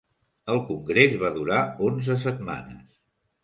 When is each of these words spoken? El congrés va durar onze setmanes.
El 0.53 0.61
congrés 0.69 1.13
va 1.25 1.31
durar 1.37 1.61
onze 1.91 2.19
setmanes. 2.27 2.85